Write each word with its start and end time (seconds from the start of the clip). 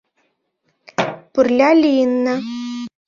Пырля 1.33 1.69
лийынна. 1.81 2.35